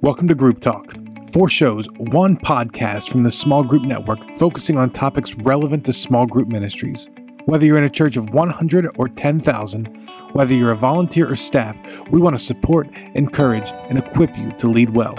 [0.00, 0.94] Welcome to Group Talk.
[1.32, 6.24] Four shows, one podcast from the Small Group Network focusing on topics relevant to small
[6.24, 7.08] group ministries.
[7.46, 9.86] Whether you're in a church of 100 or 10,000,
[10.34, 11.76] whether you're a volunteer or staff,
[12.10, 15.16] we want to support, encourage, and equip you to lead well.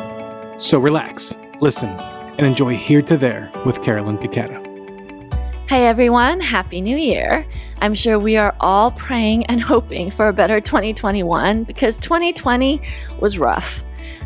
[0.57, 4.65] So relax, listen, and enjoy Here to There with Carolyn Taketa.
[5.67, 7.45] Hey everyone, Happy New Year.
[7.81, 12.81] I'm sure we are all praying and hoping for a better 2021 because 2020
[13.19, 13.83] was rough.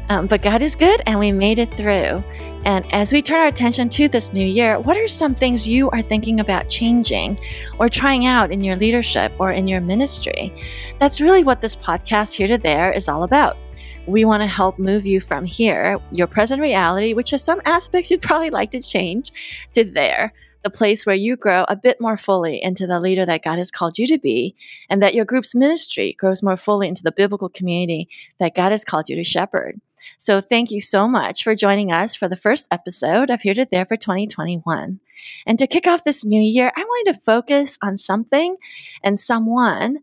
[0.09, 2.23] Um, but God is good and we made it through.
[2.65, 5.89] And as we turn our attention to this new year, what are some things you
[5.89, 7.39] are thinking about changing
[7.79, 10.54] or trying out in your leadership or in your ministry?
[11.00, 13.57] That's really what this podcast, Here to There, is all about.
[14.05, 18.11] We want to help move you from here, your present reality, which has some aspects
[18.11, 19.31] you'd probably like to change,
[19.73, 20.33] to there
[20.64, 23.70] the place where you grow a bit more fully into the leader that God has
[23.70, 24.56] called you to be,
[24.89, 28.07] and that your group's ministry grows more fully into the biblical community
[28.39, 29.79] that God has called you to shepherd.
[30.23, 33.67] So thank you so much for joining us for the first episode of Here to
[33.70, 35.02] There for 2021.
[35.45, 38.56] And to kick off this new year, I wanted to focus on something
[39.03, 39.98] and someone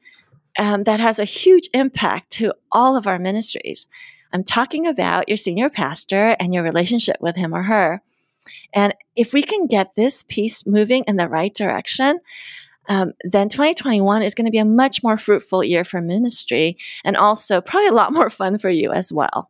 [0.59, 3.87] um, that has a huge impact to all of our ministries.
[4.31, 8.03] I'm talking about your senior pastor and your relationship with him or her.
[8.75, 12.21] And if we can get this piece moving in the right direction,
[12.91, 17.17] um, then 2021 is going to be a much more fruitful year for ministry and
[17.17, 19.49] also probably a lot more fun for you as well.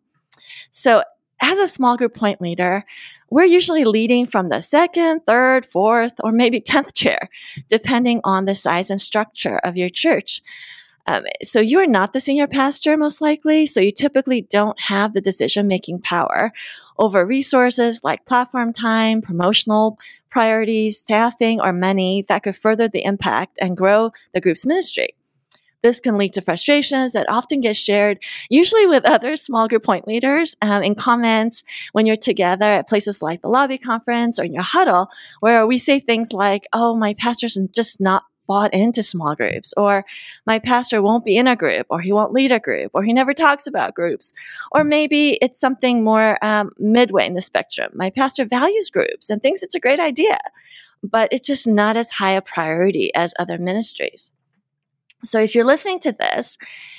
[0.71, 1.03] So,
[1.43, 2.85] as a small group point leader,
[3.31, 7.29] we're usually leading from the second, third, fourth, or maybe 10th chair,
[7.69, 10.43] depending on the size and structure of your church.
[11.07, 13.67] Um, so you're not the senior pastor, most likely.
[13.67, 16.53] So you typically don't have the decision making power
[16.98, 19.98] over resources like platform time, promotional
[20.29, 25.15] priorities, staffing, or money that could further the impact and grow the group's ministry.
[25.83, 28.19] This can lead to frustrations that often get shared,
[28.50, 33.23] usually with other small group point leaders, um, in comments when you're together at places
[33.23, 35.08] like the lobby conference or in your huddle,
[35.41, 40.05] where we say things like, Oh, my pastor's just not bought into small groups, or
[40.45, 43.12] my pastor won't be in a group, or he won't lead a group, or he
[43.12, 44.33] never talks about groups.
[44.73, 47.92] Or maybe it's something more um, midway in the spectrum.
[47.95, 50.36] My pastor values groups and thinks it's a great idea,
[51.01, 54.33] but it's just not as high a priority as other ministries.
[55.23, 56.57] So if you're listening to this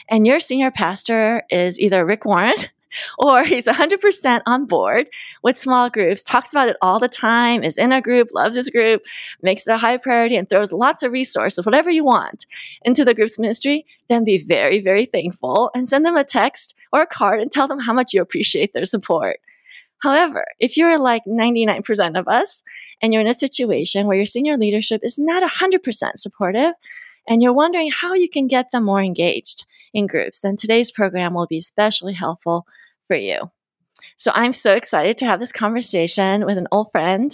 [0.07, 2.53] and your senior pastor is either Rick Warren
[3.17, 5.07] or he's 100% on board
[5.41, 8.69] with small groups, talks about it all the time, is in a group, loves his
[8.69, 9.03] group,
[9.41, 12.45] makes it a high priority, and throws lots of resources, whatever you want,
[12.83, 17.01] into the group's ministry, then be very, very thankful and send them a text or
[17.01, 19.39] a card and tell them how much you appreciate their support.
[20.03, 22.63] However, if you're like 99% of us
[23.01, 26.73] and you're in a situation where your senior leadership is not 100% supportive,
[27.27, 31.33] and you're wondering how you can get them more engaged in groups, then today's program
[31.33, 32.65] will be especially helpful
[33.07, 33.51] for you.
[34.15, 37.33] So I'm so excited to have this conversation with an old friend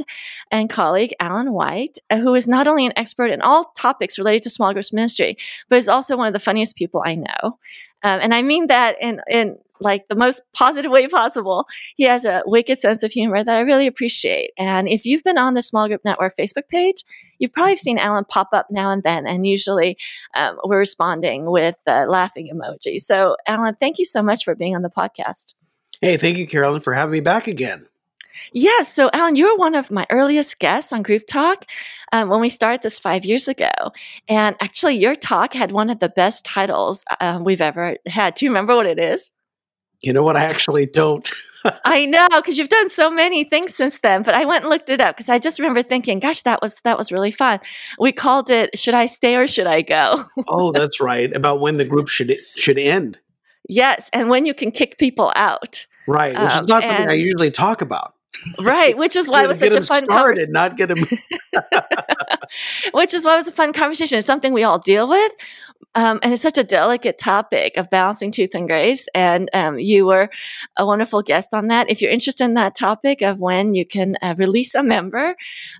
[0.52, 4.50] and colleague, Allen White, who is not only an expert in all topics related to
[4.50, 5.38] small groups ministry,
[5.70, 7.59] but is also one of the funniest people I know.
[8.03, 11.68] Um, and I mean that in, in like the most positive way possible.
[11.96, 14.52] He has a wicked sense of humor that I really appreciate.
[14.58, 17.03] And if you've been on the Small Group Network Facebook page,
[17.40, 19.28] you've probably seen Allen pop up now and then.
[19.28, 19.98] And usually
[20.36, 23.00] um, we're responding with uh, laughing emoji.
[23.00, 25.53] So, Allen, thank you so much for being on the podcast.
[26.02, 27.88] Hey, thank you, Carolyn, for having me back again.
[28.53, 28.94] Yes.
[28.94, 31.66] So, Allen, you were one of my earliest guests on Group Talk
[32.12, 33.72] um, when we started this five years ago.
[34.28, 38.36] And actually, your talk had one of the best titles uh, we've ever had.
[38.36, 39.31] Do you remember what it is?
[40.02, 40.38] You know what?
[40.38, 41.30] I actually don't.
[41.85, 44.23] I know because you've done so many things since then.
[44.23, 46.81] But I went and looked it up because I just remember thinking, "Gosh, that was
[46.81, 47.59] that was really fun."
[48.00, 51.34] We called it "Should I Stay or Should I Go?" oh, that's right.
[51.35, 53.19] About when the group should should end.
[53.69, 55.88] Yes, and when you can kick people out.
[56.07, 58.13] Right, which um, is not something and, I usually talk about.
[58.59, 60.53] Right, which is why it was such a fun conversation.
[60.53, 61.06] Not get them.
[62.94, 64.17] which is why it was a fun conversation.
[64.17, 65.31] It's something we all deal with,
[65.97, 69.08] um, and it's such a delicate topic of balancing truth and grace.
[69.16, 70.30] And um, you were
[70.78, 71.90] a wonderful guest on that.
[71.90, 75.35] If you're interested in that topic of when you can uh, release a member,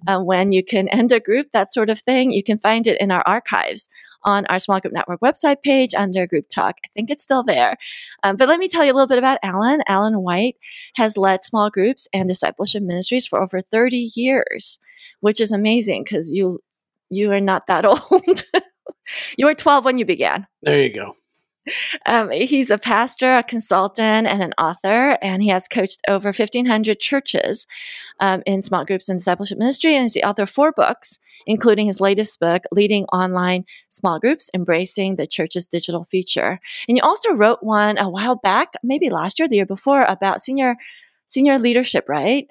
[0.08, 3.00] uh, when you can end a group, that sort of thing, you can find it
[3.00, 3.90] in our archives
[4.24, 6.78] on our Small Group Network website page under Group Talk.
[6.84, 7.78] I think it's still there.
[8.24, 9.81] Um, but let me tell you a little bit about Allen.
[9.88, 10.56] Allen White
[10.96, 14.80] has led small groups and discipleship ministries for over 30 years,
[15.19, 16.64] which is amazing because you
[17.12, 18.44] you are not that old.
[19.38, 20.48] You were 12 when you began.
[20.62, 21.15] There you go.
[22.06, 27.00] Um, he's a pastor, a consultant, and an author, and he has coached over 1,500
[27.00, 27.68] churches
[28.19, 31.88] um, in small groups and discipleship ministry, and is the author of four books, including
[31.88, 36.59] his latest book, Leading Online Small Groups Embracing the Church's Digital Future.
[36.88, 40.42] And you also wrote one a while back, maybe last year, the year before, about
[40.42, 40.77] senior
[41.25, 42.50] senior leadership, right?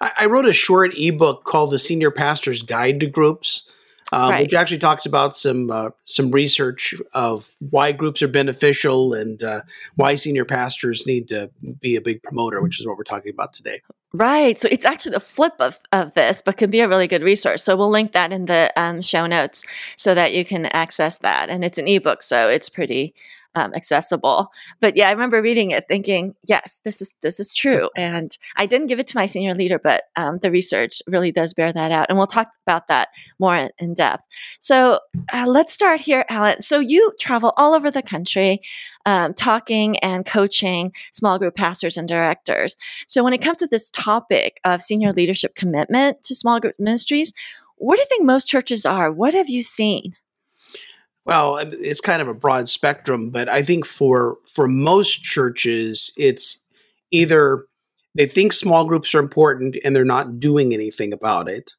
[0.00, 3.68] I, I wrote a short ebook called The Senior Pastor's Guide to Groups.
[4.12, 4.42] Um, right.
[4.42, 9.62] which actually talks about some uh, some research of why groups are beneficial and uh,
[9.94, 13.52] why senior pastors need to be a big promoter, which is what we're talking about
[13.52, 13.80] today.
[14.12, 14.58] Right.
[14.58, 17.62] So it's actually the flip of, of this, but can be a really good resource.
[17.62, 19.64] So we'll link that in the um, show notes
[19.96, 21.48] so that you can access that.
[21.48, 23.14] And it's an ebook, so it's pretty
[23.54, 24.48] um, accessible.
[24.80, 27.90] But yeah, I remember reading it, thinking, yes, this is this is true.
[27.96, 31.54] And I didn't give it to my senior leader, but um, the research really does
[31.54, 33.08] bear that out, and we'll talk about that
[33.38, 34.24] more in, in depth.
[34.58, 35.00] So
[35.32, 36.62] uh, let's start here, Allen.
[36.62, 38.60] So you travel all over the country.
[39.06, 42.76] Um, talking and coaching small group pastors and directors.
[43.06, 47.32] So, when it comes to this topic of senior leadership commitment to small group ministries,
[47.76, 49.10] what do you think most churches are?
[49.10, 50.16] What have you seen?
[51.30, 56.66] Well, it's kind of a broad spectrum, but I think for for most churches, it's
[57.12, 57.66] either
[58.16, 61.72] they think small groups are important and they're not doing anything about it,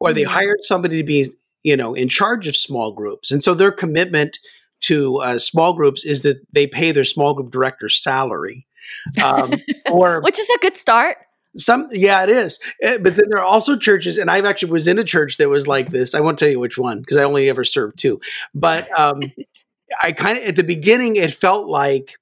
[0.00, 0.32] or they mm-hmm.
[0.32, 1.26] hired somebody to be
[1.62, 4.38] you know in charge of small groups, and so their commitment
[4.80, 8.66] to uh, small groups is that they pay their small group director's salary,
[9.22, 9.52] um,
[9.90, 11.18] or which is a good start.
[11.56, 12.58] Some, yeah, it is.
[12.82, 15.48] Eh, but then there are also churches, and I've actually was in a church that
[15.48, 16.14] was like this.
[16.14, 18.20] I won't tell you which one because I only ever served two.
[18.54, 19.20] But um,
[20.02, 22.16] I kind of at the beginning, it felt like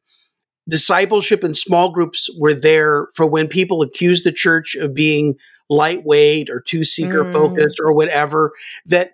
[0.68, 5.34] discipleship and small groups were there for when people accused the church of being
[5.68, 7.86] lightweight or too seeker focused mm.
[7.86, 8.52] or whatever.
[8.86, 9.12] That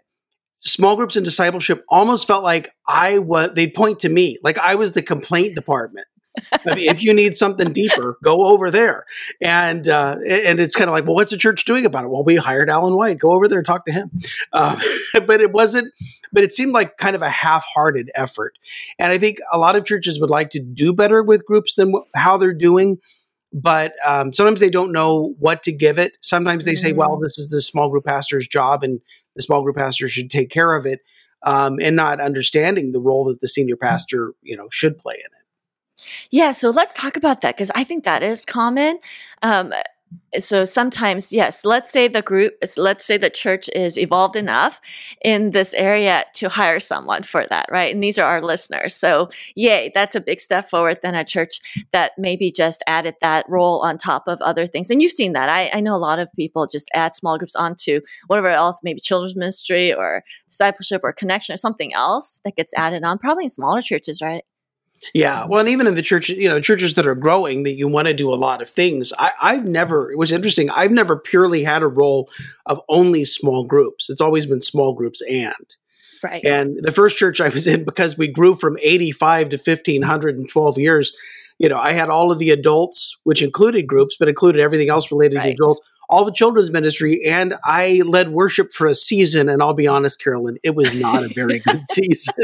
[0.56, 3.50] small groups and discipleship almost felt like I was.
[3.54, 6.06] They'd point to me, like I was the complaint department.
[6.66, 9.06] I mean, if you need something deeper, go over there.
[9.40, 12.10] And uh, and it's kind of like, well, what's the church doing about it?
[12.10, 13.18] Well, we hired Allen White.
[13.18, 14.10] Go over there and talk to him.
[14.52, 14.80] Uh,
[15.26, 15.92] but it wasn't.
[16.32, 18.58] But it seemed like kind of a half-hearted effort.
[18.98, 21.92] And I think a lot of churches would like to do better with groups than
[22.14, 22.98] how they're doing.
[23.52, 26.16] But um, sometimes they don't know what to give it.
[26.20, 27.22] Sometimes they say, well, mm.
[27.22, 29.00] this is the small group pastor's job, and
[29.34, 31.00] the small group pastor should take care of it.
[31.42, 35.20] Um, and not understanding the role that the senior pastor, you know, should play in
[35.20, 35.39] it.
[36.30, 38.98] Yeah, so let's talk about that because I think that is common.
[39.42, 39.72] Um,
[40.38, 44.80] so sometimes, yes, let's say the group, let's say the church is evolved enough
[45.22, 47.92] in this area to hire someone for that, right?
[47.92, 48.94] And these are our listeners.
[48.94, 51.60] So, yay, that's a big step forward than a church
[51.92, 54.90] that maybe just added that role on top of other things.
[54.90, 55.48] And you've seen that.
[55.48, 59.00] I, I know a lot of people just add small groups onto whatever else, maybe
[59.00, 63.50] children's ministry or discipleship or connection or something else that gets added on, probably in
[63.50, 64.44] smaller churches, right?
[65.14, 67.88] Yeah, well, and even in the church, you know, churches that are growing, that you
[67.88, 69.12] want to do a lot of things.
[69.18, 70.10] I, I've never.
[70.10, 70.68] It was interesting.
[70.70, 72.30] I've never purely had a role
[72.66, 74.10] of only small groups.
[74.10, 75.54] It's always been small groups and.
[76.22, 76.44] Right.
[76.44, 80.46] And the first church I was in, because we grew from 85 to 1500 in
[80.46, 81.16] 12 years,
[81.58, 85.10] you know, I had all of the adults, which included groups, but included everything else
[85.10, 85.46] related right.
[85.46, 85.80] to adults,
[86.10, 89.48] all the children's ministry, and I led worship for a season.
[89.48, 92.34] And I'll be honest, Carolyn, it was not a very good season.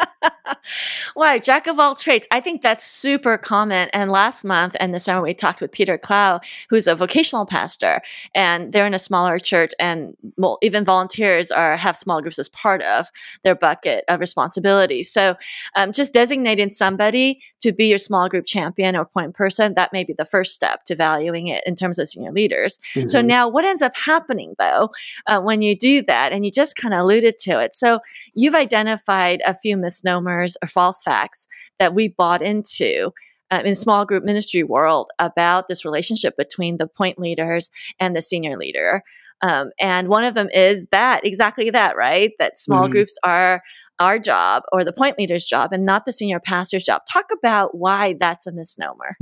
[1.14, 2.26] Why, jack of all trades.
[2.30, 3.88] I think that's super common.
[3.92, 8.02] And last month and this summer, we talked with Peter Clow, who's a vocational pastor,
[8.34, 10.16] and they're in a smaller church, and
[10.62, 13.10] even volunteers are have small groups as part of
[13.42, 15.10] their bucket of responsibilities.
[15.10, 15.36] So,
[15.76, 20.04] um, just designating somebody to be your small group champion or point person that may
[20.04, 22.78] be the first step to valuing it in terms of senior leaders.
[22.94, 23.08] Mm-hmm.
[23.08, 24.90] So now, what ends up happening though
[25.26, 27.74] uh, when you do that, and you just kind of alluded to it.
[27.74, 28.00] So
[28.34, 31.46] you've identified a few misnomers or false facts
[31.78, 33.12] that we bought into
[33.50, 38.22] uh, in small group ministry world about this relationship between the point leaders and the
[38.22, 39.02] senior leader.
[39.42, 42.32] Um, and one of them is that exactly that, right?
[42.38, 42.92] That small mm-hmm.
[42.92, 43.62] groups are
[43.98, 47.02] our job or the point leader's job and not the senior pastor's job.
[47.10, 49.16] Talk about why that's a misnomer.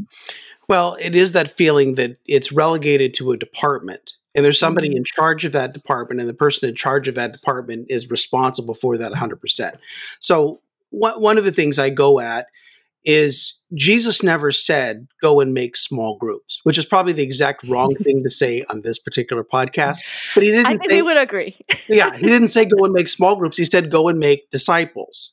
[0.68, 4.98] Well, it is that feeling that it's relegated to a department and there's somebody mm-hmm.
[4.98, 8.74] in charge of that department and the person in charge of that department is responsible
[8.74, 9.76] for that 100%.
[10.18, 10.60] So
[10.94, 12.46] one of the things I go at
[13.04, 17.94] is Jesus never said go and make small groups, which is probably the exact wrong
[17.96, 19.98] thing to say on this particular podcast.
[20.34, 20.66] But he didn't.
[20.66, 21.56] I think say, we would agree.
[21.88, 23.56] yeah, he didn't say go and make small groups.
[23.56, 25.32] He said go and make disciples,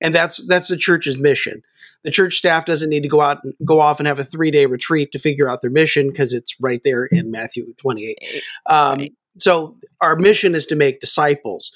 [0.00, 1.62] and that's that's the church's mission.
[2.04, 4.50] The church staff doesn't need to go out and go off and have a three
[4.50, 8.42] day retreat to figure out their mission because it's right there in Matthew twenty eight.
[8.66, 9.14] Um, right.
[9.38, 11.72] So our mission is to make disciples.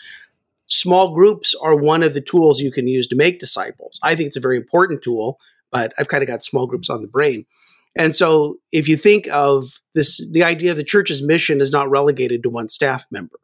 [0.72, 4.00] Small groups are one of the tools you can use to make disciples.
[4.02, 5.38] I think it's a very important tool,
[5.70, 7.44] but I've kind of got small groups on the brain.
[7.94, 11.90] And so if you think of this, the idea of the church's mission is not
[11.90, 13.38] relegated to one staff member.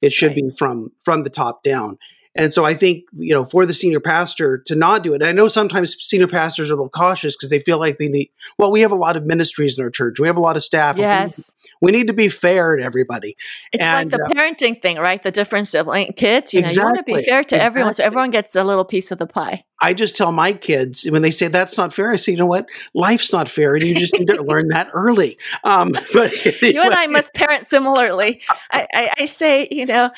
[0.00, 0.36] It should right.
[0.36, 1.98] be from from the top down.
[2.36, 5.32] And so I think, you know, for the senior pastor to not do it, I
[5.32, 8.70] know sometimes senior pastors are a little cautious because they feel like they need, well,
[8.70, 10.20] we have a lot of ministries in our church.
[10.20, 10.96] We have a lot of staff.
[10.96, 11.50] Yes.
[11.80, 13.36] We need to be fair to everybody.
[13.72, 15.20] It's and, like the uh, parenting thing, right?
[15.20, 17.58] The different sibling kids, you know, exactly, you want to be fair to exactly.
[17.58, 19.64] everyone so everyone gets a little piece of the pie.
[19.80, 22.46] I just tell my kids when they say that's not fair, I say, you know
[22.46, 22.66] what?
[22.94, 25.38] Life's not fair, and you just need to learn that early.
[25.64, 26.74] Um, but anyway.
[26.74, 28.42] you and I must parent similarly.
[28.70, 30.10] I, I, I say, you know,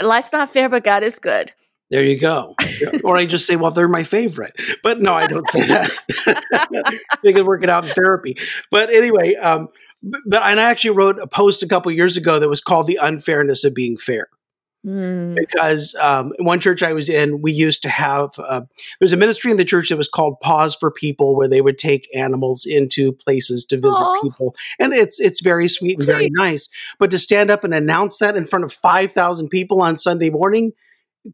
[0.00, 1.52] life's not fair, but God is good.
[1.90, 2.54] There you go.
[3.04, 4.54] or I just say, well, they're my favorite.
[4.82, 5.90] But no, I don't say that.
[7.24, 8.36] they can work it out in therapy.
[8.70, 9.68] But anyway, um,
[10.02, 12.98] but and I actually wrote a post a couple years ago that was called "The
[13.02, 14.28] Unfairness of Being Fair."
[14.86, 15.34] Mm.
[15.34, 18.68] Because um, one church I was in, we used to have uh, there
[19.00, 21.78] was a ministry in the church that was called Paws for People, where they would
[21.78, 24.22] take animals into places to visit Aww.
[24.22, 26.12] people, and it's it's very sweet and sweet.
[26.12, 26.68] very nice.
[27.00, 30.30] But to stand up and announce that in front of five thousand people on Sunday
[30.30, 30.72] morning,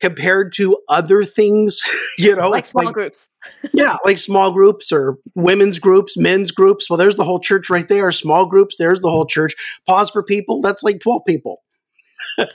[0.01, 1.83] compared to other things,
[2.19, 3.29] you know, like small like, groups.
[3.73, 6.89] yeah, like small groups or women's groups, men's groups.
[6.89, 8.11] Well, there's the whole church right there.
[8.13, 9.55] Small groups, there's the whole church.
[9.87, 11.63] Paws for people, that's like 12 people.
[12.39, 12.53] Yes,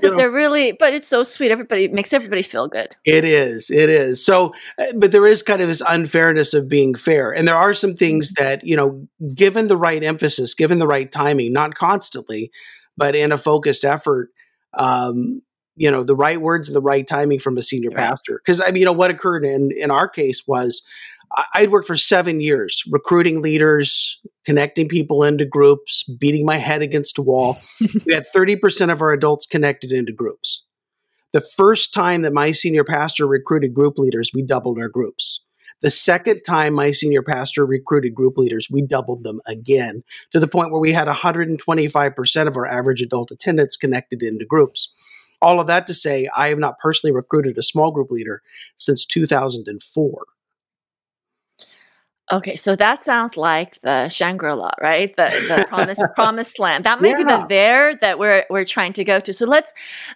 [0.00, 1.50] but you know, they're really, but it's so sweet.
[1.50, 2.94] Everybody makes everybody feel good.
[3.04, 3.70] It is.
[3.70, 4.24] It is.
[4.24, 7.32] So, uh, but there is kind of this unfairness of being fair.
[7.32, 8.44] And there are some things mm-hmm.
[8.44, 12.50] that, you know, given the right emphasis, given the right timing, not constantly,
[12.96, 14.30] but in a focused effort,
[14.74, 15.42] um,
[15.76, 18.08] you know the right words and the right timing from a senior right.
[18.08, 20.82] pastor because i mean you know what occurred in in our case was
[21.54, 27.18] i'd worked for seven years recruiting leaders connecting people into groups beating my head against
[27.18, 27.58] a wall
[28.06, 30.64] we had 30% of our adults connected into groups
[31.32, 35.42] the first time that my senior pastor recruited group leaders we doubled our groups
[35.82, 40.46] the second time my senior pastor recruited group leaders, we doubled them again to the
[40.46, 44.94] point where we had 125% of our average adult attendance connected into groups.
[45.42, 48.42] All of that to say, I have not personally recruited a small group leader
[48.76, 50.24] since 2004.
[52.32, 55.14] Okay, so that sounds like the Shangri-La, right?
[55.14, 56.84] The the promised promised land.
[56.84, 57.18] That may yeah.
[57.18, 59.34] be the there that we're we're trying to go to.
[59.34, 59.74] So let's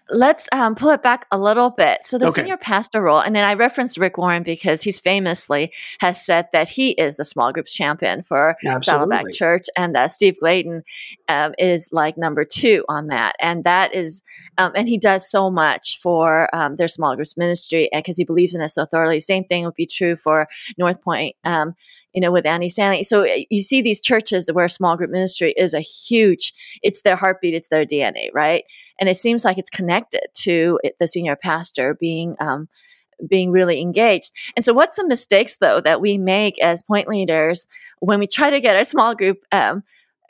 [0.09, 2.07] let's um, pull it back a little bit.
[2.07, 2.41] So the okay.
[2.41, 6.71] senior pastor role, and then I referenced Rick Warren because he's famously has said that
[6.71, 10.85] he is the small groups champion for Saddleback Church, and that Steve Gladen
[11.29, 14.23] um, is like number two on that, and that is,
[14.57, 18.55] um, and he does so much for um, their small groups ministry because he believes
[18.55, 19.21] in it so thoroughly.
[19.21, 21.75] Same thing would be true for North Point um,
[22.17, 23.03] you know, with Andy Stanley.
[23.03, 27.15] So eh, you see these churches where small group ministry is a huge, it's their
[27.15, 28.65] heartbeat, it's their DNA, right?
[28.99, 32.69] And it seems like it's connected to the senior pastor being, um,
[33.29, 34.33] being really engaged.
[34.57, 37.67] And so, what's some mistakes though that we make as point leaders
[38.01, 39.83] when we try to get our small group, um,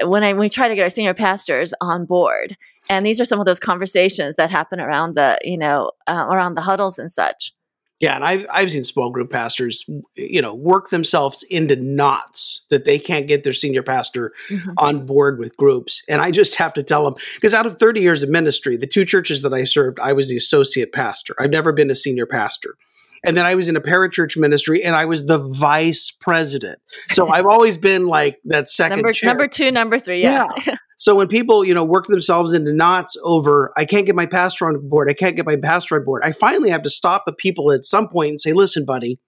[0.02, 2.56] when I, we try to get our senior pastors on board?
[2.88, 6.54] And these are some of those conversations that happen around the, you know, uh, around
[6.54, 7.52] the huddles and such.
[7.98, 9.84] Yeah, and I've I've seen small group pastors,
[10.14, 14.72] you know, work themselves into knots that they can't get their senior pastor mm-hmm.
[14.76, 16.02] on board with groups.
[16.08, 18.86] And I just have to tell them because out of 30 years of ministry, the
[18.86, 21.34] two churches that I served, I was the associate pastor.
[21.38, 22.76] I've never been a senior pastor.
[23.24, 26.78] And then I was in a parachurch ministry and I was the vice president.
[27.10, 29.28] So I've always been like that second number, chair.
[29.28, 30.22] number two, number three.
[30.22, 30.46] Yeah.
[30.66, 30.76] yeah.
[30.98, 34.66] So when people, you know, work themselves into knots over, I can't get my pastor
[34.66, 37.32] on board, I can't get my pastor on board, I finally have to stop the
[37.32, 39.18] people at some point and say, listen, buddy,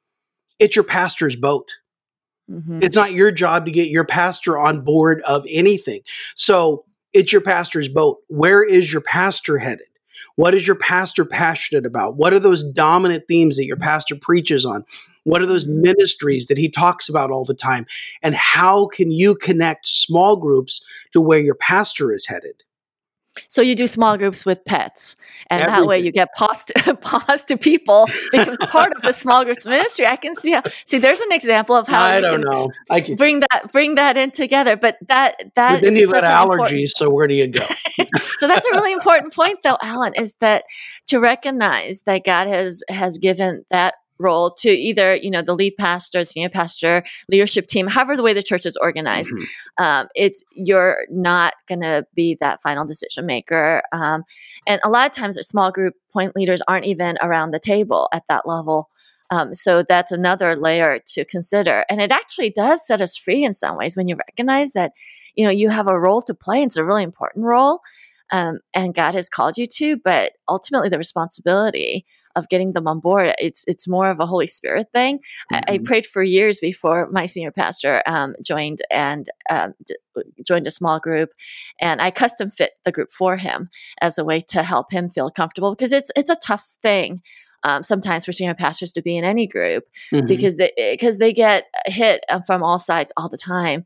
[0.58, 1.68] it's your pastor's boat.
[2.50, 2.80] Mm-hmm.
[2.82, 6.00] It's not your job to get your pastor on board of anything.
[6.34, 8.18] So it's your pastor's boat.
[8.28, 9.87] Where is your pastor headed?
[10.38, 12.14] What is your pastor passionate about?
[12.14, 14.84] What are those dominant themes that your pastor preaches on?
[15.24, 15.82] What are those mm-hmm.
[15.82, 17.86] ministries that he talks about all the time?
[18.22, 20.80] And how can you connect small groups
[21.12, 22.62] to where your pastor is headed?
[23.46, 25.16] So you do small groups with pets,
[25.48, 25.82] and Everything.
[25.82, 29.64] that way you get pause to, pause to people because part of the small groups
[29.66, 30.06] ministry.
[30.06, 30.62] I can see how.
[30.86, 32.70] See, there's an example of how I don't know.
[32.90, 34.76] I can bring that bring that in together.
[34.76, 36.90] But that that then you've got allergies.
[36.96, 37.64] So where do you go?
[38.38, 40.64] so that's a really important point, though, Allen, is that
[41.06, 45.76] to recognize that God has has given that role to either you know the lead
[45.76, 49.32] pastor senior pastor leadership team however the way the church is organized.
[49.32, 49.84] Mm-hmm.
[49.84, 53.82] um, it's you're not going to be that final decision maker.
[53.92, 54.24] Um,
[54.66, 58.24] and a lot of times small group point leaders aren't even around the table at
[58.28, 58.88] that level.
[59.30, 61.84] Um, so that's another layer to consider.
[61.90, 64.92] And it actually does set us free in some ways when you recognize that
[65.34, 66.62] you know you have a role to play.
[66.62, 67.80] It's a really important role
[68.30, 72.04] um, and God has called you to, but ultimately the responsibility
[72.36, 73.34] of getting them on board.
[73.38, 75.18] It's it's more of a Holy Spirit thing.
[75.18, 75.54] Mm-hmm.
[75.54, 75.84] I, I, mm-hmm.
[75.84, 79.96] prayed for years before my senior pastor um, joined and um, d-
[80.46, 81.30] joined a small group,
[81.80, 83.70] and I custom fit the group for him
[84.00, 87.22] as a way to help him feel comfortable because it's it's a tough thing.
[87.64, 89.82] Um, sometimes for senior pastors to be in any group
[90.12, 90.28] mm-hmm.
[90.28, 93.84] because they because they get hit uh, from all sides all the time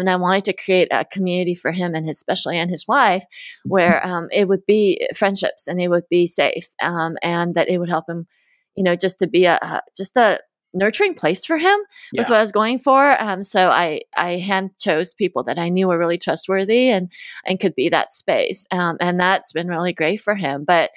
[0.00, 3.24] and I wanted to create a community for him and his, especially and his wife,
[3.64, 7.78] where um, it would be friendships and it would be safe, um, and that it
[7.78, 8.26] would help him,
[8.74, 10.40] you know, just to be a, a just a
[10.74, 11.78] nurturing place for him
[12.12, 12.32] was yeah.
[12.32, 13.20] what I was going for.
[13.22, 17.10] Um, so I I hand chose people that I knew were really trustworthy and
[17.46, 20.64] and could be that space, um, and that's been really great for him.
[20.64, 20.90] But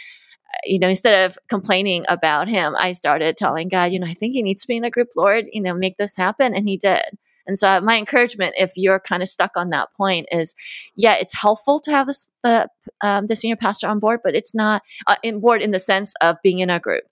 [0.53, 4.13] uh, you know, instead of complaining about him, I started telling God, you know, I
[4.13, 6.55] think he needs to be in a group, Lord, you know, make this happen.
[6.55, 7.17] And he did.
[7.47, 10.55] And so my encouragement, if you're kind of stuck on that point, is
[10.95, 12.67] yeah, it's helpful to have this, the
[13.01, 16.13] um, the senior pastor on board, but it's not uh, in board in the sense
[16.21, 17.03] of being in a group.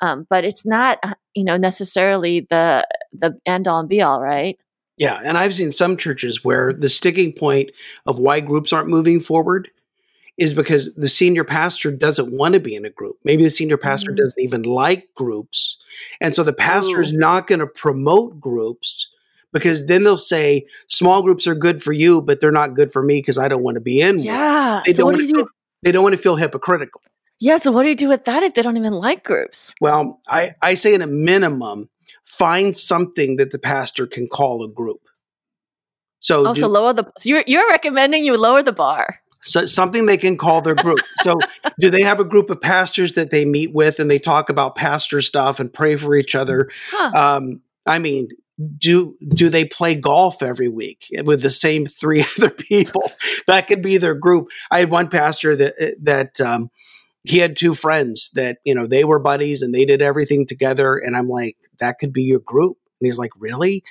[0.00, 4.22] Um, but it's not uh, you know necessarily the the end all and be all,
[4.22, 4.58] right?
[4.96, 7.70] Yeah, and I've seen some churches where the sticking point
[8.06, 9.68] of why groups aren't moving forward
[10.38, 13.16] is because the senior pastor doesn't want to be in a group.
[13.24, 14.22] Maybe the senior pastor mm-hmm.
[14.22, 15.78] doesn't even like groups.
[16.20, 19.11] And so the pastor is not going to promote groups
[19.52, 23.02] because then they'll say small groups are good for you, but they're not good for
[23.02, 24.18] me because I don't want to be in.
[24.18, 24.82] Yeah.
[24.84, 25.50] They so don't what do you feel, do?
[25.82, 27.00] They don't want to feel hypocritical.
[27.40, 27.58] Yeah.
[27.58, 29.72] So what do you do with that if they don't even like groups?
[29.80, 31.88] Well, I, I say in a minimum,
[32.24, 35.00] find something that the pastor can call a group.
[36.20, 37.04] So, oh, do, so lower the.
[37.18, 39.18] So you're you're recommending you lower the bar.
[39.44, 41.00] So something they can call their group.
[41.22, 41.36] so,
[41.80, 44.76] do they have a group of pastors that they meet with and they talk about
[44.76, 46.70] pastor stuff and pray for each other?
[46.90, 47.10] Huh.
[47.14, 48.28] Um, I mean,
[48.78, 53.10] do do they play golf every week with the same three other people?
[53.46, 54.48] that could be their group.
[54.70, 56.70] I had one pastor that eh, that um,
[57.24, 60.96] he had two friends that you know they were buddies and they did everything together,
[60.96, 62.78] and I'm like, that could be your group.
[63.00, 63.82] And he's like, really?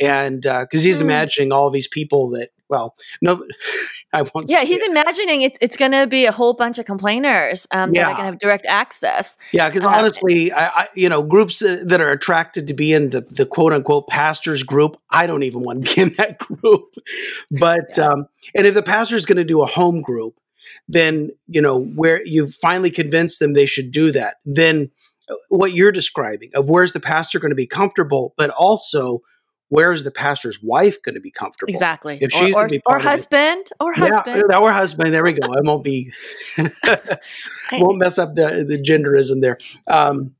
[0.00, 1.02] And because uh, he's mm.
[1.02, 3.44] imagining all these people that well, no,
[4.12, 4.50] I won't.
[4.50, 4.90] Yeah, he's it.
[4.90, 8.04] imagining it's it's going to be a whole bunch of complainers um, yeah.
[8.04, 9.38] that are going to have direct access.
[9.52, 13.10] Yeah, because um, honestly, I, I, you know, groups that are attracted to be in
[13.10, 16.94] the the quote unquote pastors group, I don't even want to be in that group.
[17.50, 18.06] But yeah.
[18.06, 20.38] um, and if the pastor is going to do a home group,
[20.88, 24.36] then you know where you finally convince them they should do that.
[24.44, 24.90] Then
[25.28, 29.22] uh, what you're describing of where's the pastor going to be comfortable, but also
[29.68, 31.70] where is the pastor's wife going to be comfortable?
[31.70, 32.18] Exactly.
[32.20, 34.44] If she's or, or, or husband or husband.
[34.48, 35.12] Yeah, or husband.
[35.12, 35.48] There we go.
[35.48, 36.12] I won't be,
[37.72, 39.58] won't mess up the, the genderism there.
[39.86, 40.34] Um,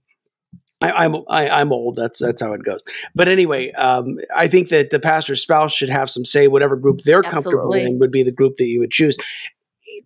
[0.81, 1.97] I, I'm I, am i am old.
[1.97, 2.83] That's that's how it goes.
[3.15, 6.49] But anyway, um, I think that the pastor's spouse should have some say.
[6.49, 7.53] Whatever group they're Absolutely.
[7.53, 9.17] comfortable in would be the group that you would choose.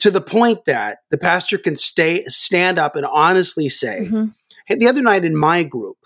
[0.00, 4.26] To the point that the pastor can stay stand up and honestly say, mm-hmm.
[4.66, 5.96] "Hey, the other night in my group,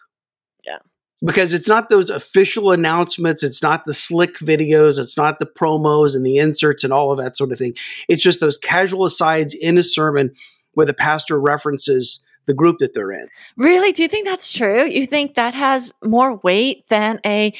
[1.24, 6.14] because it's not those official announcements, it's not the slick videos, it's not the promos
[6.14, 7.74] and the inserts and all of that sort of thing.
[8.08, 10.32] It's just those casual asides in a sermon
[10.74, 13.26] where the pastor references the group that they're in.
[13.56, 13.92] Really?
[13.92, 14.84] Do you think that's true?
[14.84, 17.54] You think that has more weight than a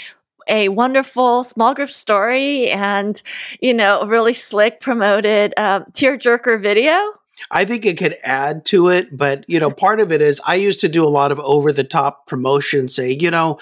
[0.46, 3.22] a wonderful small group story and
[3.62, 7.14] you know a really slick promoted um, tearjerker video
[7.50, 10.54] I think it could add to it, but you know, part of it is I
[10.56, 13.58] used to do a lot of over the top promotion, say, you know,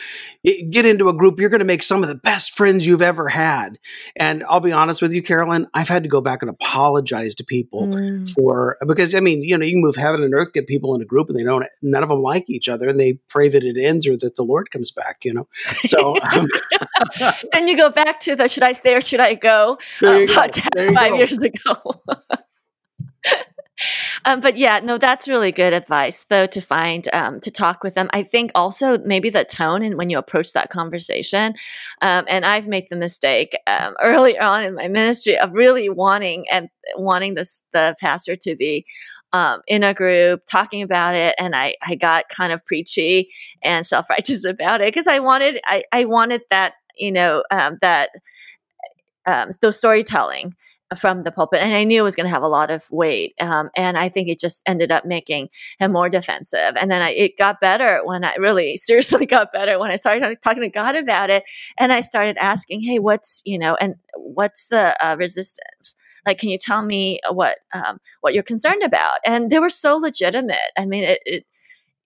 [0.71, 3.29] get into a group, you're going to make some of the best friends you've ever
[3.29, 3.79] had.
[4.17, 7.45] And I'll be honest with you, Carolyn, I've had to go back and apologize to
[7.45, 8.29] people mm.
[8.31, 11.03] for because I mean, you know, you can move heaven and earth, get people in
[11.03, 13.65] a group, and they don't, none of them like each other, and they pray that
[13.65, 15.19] it ends or that the Lord comes back.
[15.23, 15.49] You know,
[15.87, 16.47] so um,
[17.53, 20.95] then you go back to the should I stay or should I go uh, podcast
[20.95, 21.17] five go.
[21.17, 22.03] years ago.
[24.25, 27.95] um, but yeah, no, that's really good advice, though, to find um, to talk with
[27.95, 28.09] them.
[28.13, 31.55] I think also maybe the tone and when you approach that conversation.
[32.01, 36.45] Um, and I've made the mistake um, early on in my ministry of really wanting
[36.51, 38.85] and wanting this the pastor to be
[39.33, 43.31] um, in a group talking about it and I, I got kind of preachy
[43.63, 48.11] and self-righteous about it because I wanted I, I wanted that you know um, that
[49.27, 50.55] um, the storytelling
[50.97, 53.35] from the pulpit, and I knew it was going to have a lot of weight.
[53.41, 56.75] Um, and I think it just ended up making him more defensive.
[56.81, 60.37] And then I, it got better when I really seriously got better when I started
[60.43, 61.45] talking to God about it,
[61.79, 66.51] and I started asking, "Hey, what's you know, and what's the uh, resistance?" Like, can
[66.51, 69.19] you tell me what um, what you're concerned about?
[69.27, 70.57] And they were so legitimate.
[70.79, 71.45] I mean, it, it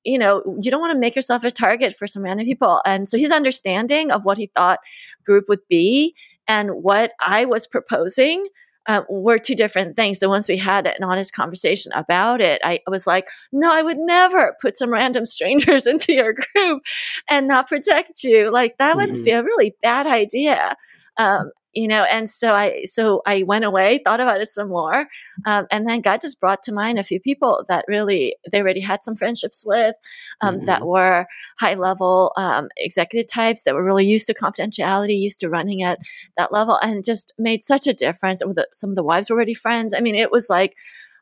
[0.06, 2.80] you know, you don't want to make yourself a target for some random people.
[2.86, 4.78] And so his understanding of what he thought
[5.24, 6.14] group would be
[6.46, 8.46] and what I was proposing
[8.88, 10.18] uh, were two different things.
[10.18, 13.98] So once we had an honest conversation about it, I was like, no, I would
[13.98, 16.82] never put some random strangers into your group
[17.30, 18.50] and not protect you.
[18.50, 19.24] Like that would mm-hmm.
[19.24, 20.76] be a really bad idea.
[21.18, 25.06] Um, you know and so i so i went away thought about it some more
[25.46, 28.80] um, and then god just brought to mind a few people that really they already
[28.80, 29.94] had some friendships with
[30.40, 30.66] um, mm-hmm.
[30.66, 31.26] that were
[31.60, 35.98] high level um, executive types that were really used to confidentiality used to running at
[36.36, 39.54] that level and just made such a difference with some of the wives were already
[39.54, 40.74] friends i mean it was like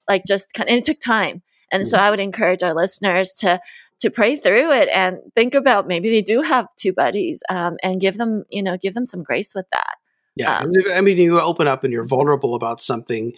[0.08, 1.88] like just kind of, and it took time and mm-hmm.
[1.88, 3.60] so i would encourage our listeners to
[4.00, 8.00] to pray through it and think about maybe they do have two buddies um, and
[8.00, 9.96] give them you know give them some grace with that
[10.36, 10.58] yeah.
[10.58, 13.32] Um, I mean, you open up and you're vulnerable about something,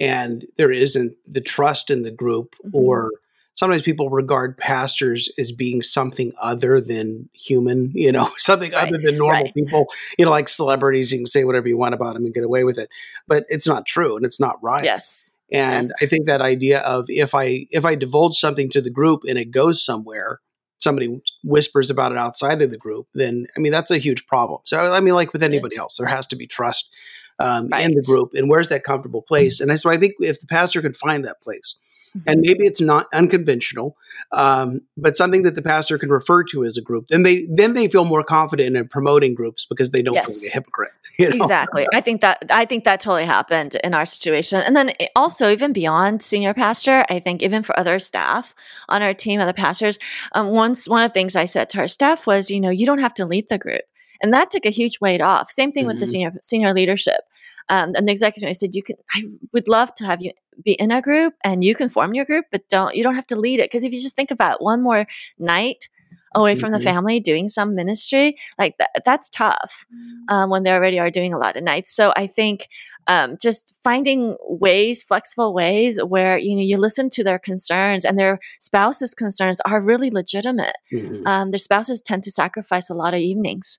[0.00, 2.76] and there isn't the trust in the group, mm-hmm.
[2.76, 3.10] or
[3.56, 8.88] sometimes people regard pastors as being something other than human, you know, something right.
[8.88, 9.54] other than normal right.
[9.54, 9.86] people,
[10.18, 11.10] you know, like celebrities.
[11.10, 12.88] You can say whatever you want about them and get away with it,
[13.26, 14.84] but it's not true and it's not right.
[14.84, 15.24] Yes.
[15.52, 15.92] And yes.
[16.02, 19.38] I think that idea of if I if I divulge something to the group and
[19.38, 20.40] it goes somewhere,
[20.78, 24.60] somebody whispers about it outside of the group, then I mean that's a huge problem.
[24.64, 25.80] So I mean, like with anybody yes.
[25.80, 26.90] else, there has to be trust
[27.38, 27.84] um, right.
[27.84, 29.60] in the group, and where's that comfortable place?
[29.60, 31.76] And so I think if the pastor can find that place,
[32.16, 32.28] mm-hmm.
[32.28, 33.96] and maybe it's not unconventional,
[34.32, 37.74] um, but something that the pastor can refer to as a group, then they then
[37.74, 40.26] they feel more confident in promoting groups because they don't yes.
[40.26, 40.92] feel like a hypocrite.
[41.18, 41.36] You know?
[41.36, 41.86] Exactly.
[41.94, 45.72] I think that I think that totally happened in our situation, and then also even
[45.72, 48.54] beyond senior pastor, I think even for other staff
[48.90, 49.98] on our team, other pastors,
[50.32, 52.84] um, once one of the things I said to our staff was, you know, you
[52.84, 53.84] don't have to lead the group
[54.22, 55.50] and that took a huge weight off.
[55.50, 55.88] Same thing mm-hmm.
[55.88, 56.10] with the mm-hmm.
[56.10, 57.20] senior senior leadership.
[57.68, 58.96] Um, and the executive I said, "You can.
[59.14, 62.24] I would love to have you be in a group, and you can form your
[62.24, 62.94] group, but don't.
[62.94, 65.06] You don't have to lead it because if you just think about one more
[65.38, 65.88] night."
[66.36, 66.78] away from mm-hmm.
[66.78, 69.86] the family doing some ministry like that that's tough
[70.28, 72.68] um, when they already are doing a lot of nights so i think
[73.08, 78.18] um, just finding ways flexible ways where you know you listen to their concerns and
[78.18, 81.26] their spouses concerns are really legitimate mm-hmm.
[81.26, 83.78] um, their spouses tend to sacrifice a lot of evenings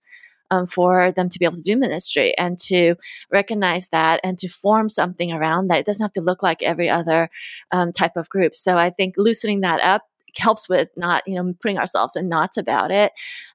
[0.52, 2.96] um, for them to be able to do ministry and to
[3.32, 5.80] recognize that and to form something around that.
[5.80, 7.30] It doesn't have to look like every other
[7.72, 8.56] um, type of group.
[8.56, 10.04] So I think loosening that up
[10.38, 13.12] helps with not, you know, putting ourselves in knots about it.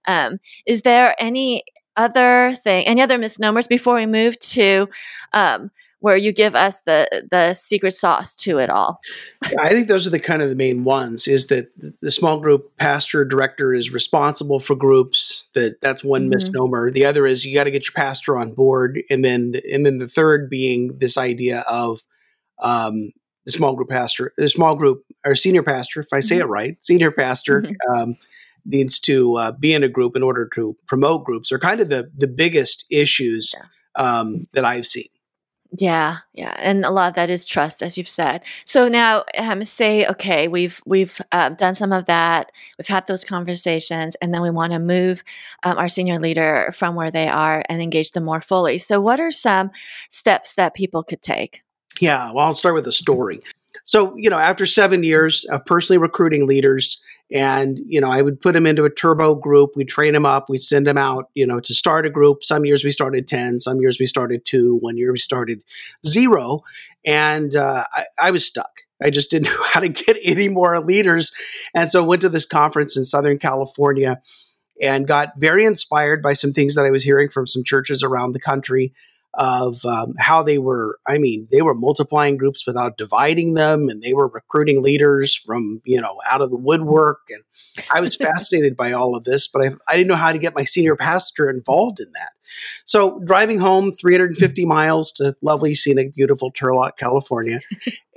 [0.07, 1.65] Um, is there any
[1.97, 4.89] other thing, any other misnomers before we move to
[5.33, 5.71] um,
[6.03, 9.01] where you give us the the secret sauce to it all.
[9.59, 11.27] I think those are the kind of the main ones.
[11.27, 15.49] Is that the small group pastor director is responsible for groups.
[15.55, 16.31] That that's one mm-hmm.
[16.31, 16.91] misnomer.
[16.91, 19.99] The other is you got to get your pastor on board, and then and then
[19.99, 22.01] the third being this idea of
[22.59, 23.13] um,
[23.47, 26.43] the small group pastor, the small group or senior pastor, if I say mm-hmm.
[26.43, 27.63] it right, senior pastor.
[27.63, 27.97] Mm-hmm.
[27.97, 28.17] Um,
[28.65, 31.89] needs to uh, be in a group in order to promote groups are kind of
[31.89, 34.21] the the biggest issues yeah.
[34.21, 35.09] um, that I've seen.
[35.79, 38.43] Yeah, yeah, and a lot of that is trust, as you've said.
[38.65, 43.25] So now, um, say, okay, we've we've uh, done some of that, we've had those
[43.25, 45.25] conversations, and then we want to move
[45.63, 48.77] um, our senior leader from where they are and engage them more fully.
[48.77, 49.71] So, what are some
[50.11, 51.63] steps that people could take?
[52.01, 53.41] Yeah, well, I'll start with a story.
[53.85, 58.43] So, you know, after seven years of personally recruiting leaders, and, you know, I would
[58.43, 59.71] put him into a turbo group.
[59.75, 60.51] We'd train him up.
[60.51, 62.45] We'd send him out, you know, to start a group.
[62.45, 65.63] Some years we started 10, some years we started two, one year we started
[66.07, 66.63] zero.
[67.07, 68.83] And uh, I, I was stuck.
[69.03, 71.33] I just didn't know how to get any more leaders.
[71.75, 74.21] And so went to this conference in Southern California
[74.83, 78.33] and got very inspired by some things that I was hearing from some churches around
[78.33, 78.93] the country
[79.35, 84.03] of um, how they were i mean they were multiplying groups without dividing them and
[84.03, 87.43] they were recruiting leaders from you know out of the woodwork and
[87.95, 90.57] i was fascinated by all of this but I, I didn't know how to get
[90.57, 92.33] my senior pastor involved in that.
[92.85, 97.61] So driving home 350 miles to lovely scenic beautiful turlock california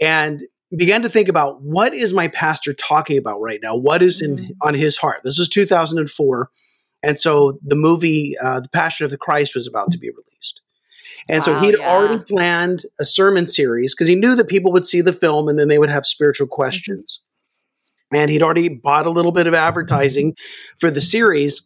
[0.01, 0.43] and
[0.75, 3.77] began to think about what is my pastor talking about right now?
[3.77, 4.51] What is in mm-hmm.
[4.61, 5.21] on his heart?
[5.23, 6.49] This was 2004
[7.05, 10.61] and so the movie uh, the passion of the christ was about to be released
[11.27, 11.91] and wow, so he'd yeah.
[11.91, 15.59] already planned a sermon series because he knew that people would see the film and
[15.59, 16.55] then they would have spiritual mm-hmm.
[16.55, 17.21] questions.
[18.13, 18.17] Mm-hmm.
[18.17, 20.35] And he'd already bought a little bit of advertising
[20.79, 21.61] for the series.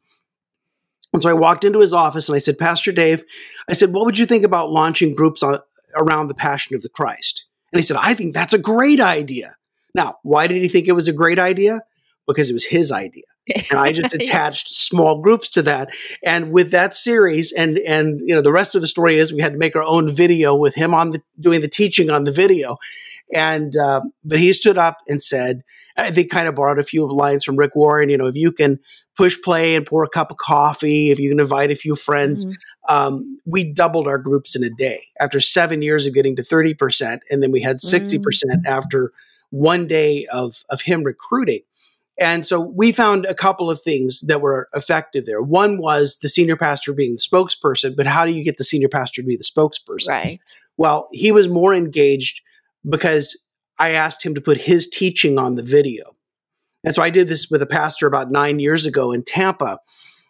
[1.12, 3.24] And so I walked into his office and I said, Pastor Dave,
[3.70, 5.60] I said, what would you think about launching groups on,
[5.98, 7.46] around the Passion of the Christ?
[7.74, 9.56] And he said, I think that's a great idea.
[9.94, 11.82] Now, why did he think it was a great idea?
[12.28, 13.24] Because it was his idea
[13.56, 15.90] and I just attached small groups to that.
[16.24, 19.42] And with that series, and and you know, the rest of the story is we
[19.42, 22.32] had to make our own video with him on the doing the teaching on the
[22.32, 22.78] video.
[23.34, 25.64] And uh, but he stood up and said,
[25.98, 28.10] I think kind of borrowed a few lines from Rick Warren.
[28.10, 28.80] You know, if you can
[29.18, 32.46] push play and pour a cup of coffee, if you can invite a few friends,
[32.46, 32.96] mm-hmm.
[32.96, 37.20] um, we doubled our groups in a day after seven years of getting to 30%.
[37.30, 38.66] And then we had 60% mm.
[38.66, 39.12] after
[39.50, 41.62] one day of, of him recruiting.
[42.20, 45.42] And so we found a couple of things that were effective there.
[45.42, 48.90] One was the senior pastor being the spokesperson, but how do you get the senior
[48.90, 50.10] pastor to be the spokesperson?
[50.10, 50.40] Right.
[50.76, 52.42] Well, he was more engaged
[52.88, 53.42] because
[53.80, 56.04] I asked him to put his teaching on the video.
[56.84, 59.80] And so I did this with a pastor about nine years ago in Tampa.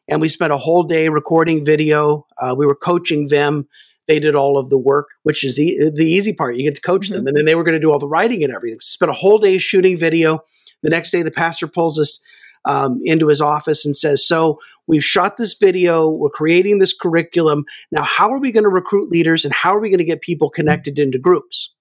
[0.07, 2.25] And we spent a whole day recording video.
[2.39, 3.67] Uh, we were coaching them.
[4.07, 6.55] They did all of the work, which is e- the easy part.
[6.55, 7.15] You get to coach mm-hmm.
[7.15, 7.27] them.
[7.27, 8.79] And then they were going to do all the writing and everything.
[8.79, 10.43] So spent a whole day shooting video.
[10.83, 12.21] The next day, the pastor pulls us
[12.65, 16.09] um, into his office and says, So we've shot this video.
[16.09, 17.65] We're creating this curriculum.
[17.91, 20.21] Now, how are we going to recruit leaders and how are we going to get
[20.21, 21.73] people connected into groups?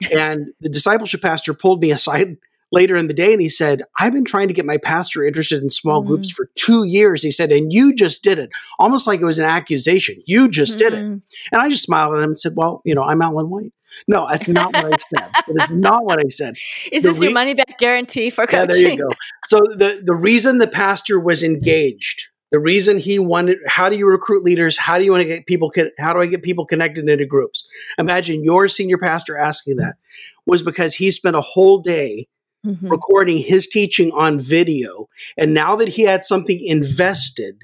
[0.14, 2.36] and the discipleship pastor pulled me aside
[2.72, 5.62] later in the day and he said, I've been trying to get my pastor interested
[5.62, 6.08] in small mm-hmm.
[6.08, 7.22] groups for two years.
[7.22, 8.50] He said, and you just did it.
[8.78, 10.22] Almost like it was an accusation.
[10.26, 10.78] You just mm-hmm.
[10.78, 11.04] did it.
[11.04, 11.18] Mm-hmm.
[11.52, 13.72] And I just smiled at him and said, Well, you know, I'm Allen White.
[14.08, 15.30] No, that's not what I said.
[15.54, 16.54] That's not what I said.
[16.92, 18.76] Is the this re- your money back guarantee for coaching?
[18.76, 19.10] Yeah, there you go.
[19.46, 24.06] So the, the reason the pastor was engaged, the reason he wanted, how do you
[24.06, 24.76] recruit leaders?
[24.76, 27.66] How do you want to get people, how do I get people connected into groups?
[27.98, 29.94] Imagine your senior pastor asking that
[30.46, 32.26] was because he spent a whole day
[32.66, 32.88] mm-hmm.
[32.88, 35.06] recording his teaching on video.
[35.36, 37.56] And now that he had something invested,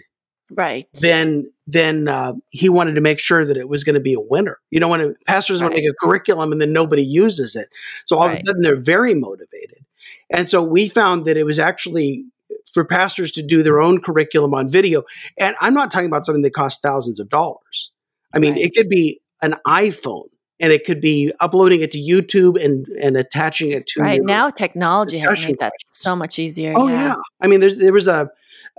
[0.50, 4.14] right then then uh, he wanted to make sure that it was going to be
[4.14, 5.66] a winner you know when a, pastors right.
[5.66, 7.68] want to make a curriculum and then nobody uses it
[8.04, 8.34] so all right.
[8.34, 9.84] of a sudden they're very motivated
[10.30, 12.24] and so we found that it was actually
[12.72, 15.02] for pastors to do their own curriculum on video
[15.38, 17.90] and i'm not talking about something that costs thousands of dollars
[18.32, 18.62] i mean right.
[18.62, 20.28] it could be an iphone
[20.60, 24.50] and it could be uploading it to YouTube and and attaching it to right now.
[24.50, 26.72] Technology has made that so much easier.
[26.76, 27.14] Oh yeah, yeah.
[27.40, 28.30] I mean, there was a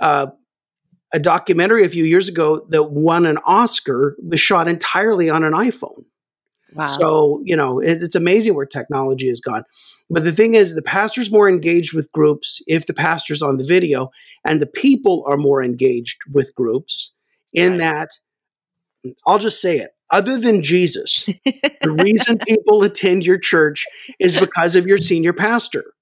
[0.02, 0.28] uh,
[1.14, 5.54] a documentary a few years ago that won an Oscar was shot entirely on an
[5.54, 6.06] iPhone.
[6.74, 6.86] Wow.
[6.86, 9.64] So you know it, it's amazing where technology has gone.
[10.10, 13.64] But the thing is, the pastor's more engaged with groups if the pastor's on the
[13.64, 14.12] video,
[14.46, 17.16] and the people are more engaged with groups
[17.54, 17.80] in right.
[17.80, 18.10] that.
[19.26, 23.86] I'll just say it other than Jesus, the reason people attend your church
[24.20, 25.94] is because of your senior pastor.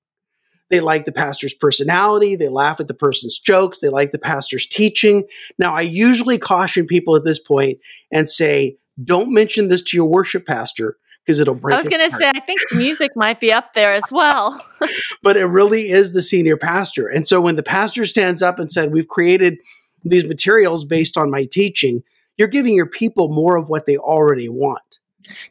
[0.70, 2.36] They like the pastor's personality.
[2.36, 3.80] They laugh at the person's jokes.
[3.80, 5.26] They like the pastor's teaching.
[5.60, 7.80] Now, I usually caution people at this point
[8.12, 11.76] and say, don't mention this to your worship pastor because it'll break.
[11.76, 14.64] I was going to say, I think music might be up there as well.
[15.24, 17.08] but it really is the senior pastor.
[17.08, 19.58] And so when the pastor stands up and said, We've created
[20.04, 22.02] these materials based on my teaching,
[22.38, 25.00] you're giving your people more of what they already want.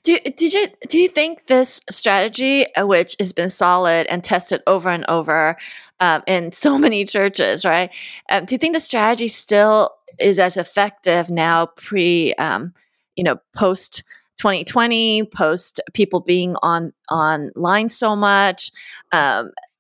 [0.02, 4.62] Do did you do you think this strategy, uh, which has been solid and tested
[4.66, 5.56] over and over
[6.00, 7.90] um, in so many churches, right?
[8.30, 12.72] Um, do you think the strategy still is as effective now, pre, um,
[13.16, 14.02] you know, post
[14.38, 18.70] 2020, post people being on online so much?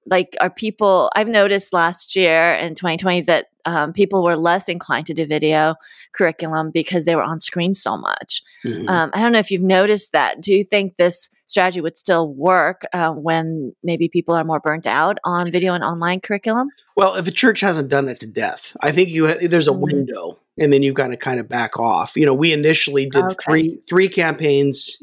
[0.06, 1.10] Like, are people?
[1.16, 5.74] I've noticed last year in 2020 that um, people were less inclined to do video
[6.12, 8.42] curriculum because they were on screen so much.
[8.64, 8.88] Mm-hmm.
[8.88, 10.40] Um, I don't know if you've noticed that.
[10.40, 14.86] Do you think this strategy would still work uh, when maybe people are more burnt
[14.86, 16.68] out on video and online curriculum?
[16.96, 19.72] Well, if a church hasn't done it to death, I think you ha- there's a
[19.72, 19.82] mm-hmm.
[19.82, 22.16] window, and then you've got to kind of back off.
[22.16, 23.36] You know, we initially did okay.
[23.44, 25.02] three three campaigns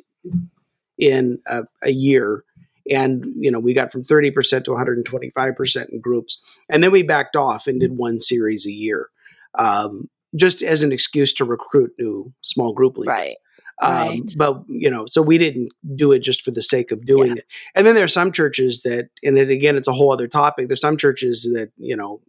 [0.98, 2.44] in a, a year
[2.90, 6.40] and you know we got from 30% to 125% in groups.
[6.70, 9.10] And then we backed off and did one series a year
[9.56, 13.12] um, just as an excuse to recruit new small group leaders.
[13.12, 13.38] Right.
[13.84, 14.20] Um, right.
[14.38, 17.36] but you know so we didn't do it just for the sake of doing yeah.
[17.38, 17.46] it.
[17.74, 20.68] And then there are some churches that and it, again it's a whole other topic.
[20.68, 22.22] There's some churches that you know